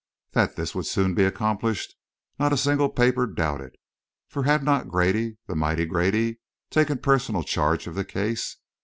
That 0.31 0.55
this 0.55 0.73
would 0.73 0.87
soon 0.87 1.13
be 1.13 1.25
accomplished 1.25 1.93
not 2.39 2.51
a 2.51 2.57
single 2.57 2.89
paper 2.89 3.27
doubted, 3.27 3.75
for 4.29 4.41
had 4.45 4.63
not 4.63 4.87
Grady, 4.87 5.37
the 5.45 5.53
mighty 5.55 5.85
Grady, 5.85 6.39
taken 6.71 6.97
personal 6.97 7.43
charge 7.43 7.85
of 7.85 7.93
the 7.93 8.03
case? 8.03 8.57